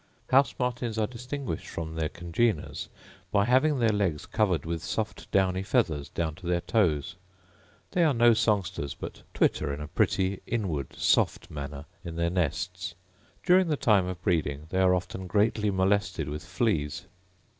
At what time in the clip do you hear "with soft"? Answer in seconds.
4.65-5.29